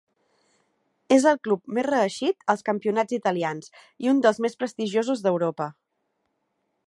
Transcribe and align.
És 1.15 1.27
el 1.31 1.37
club 1.47 1.61
més 1.77 1.85
reeixit 1.87 2.47
als 2.55 2.65
campionats 2.71 3.15
italians 3.19 3.71
i 4.07 4.11
un 4.15 4.23
dels 4.25 4.41
més 4.47 4.57
prestigiosos 4.63 5.21
d'Europa. 5.27 5.69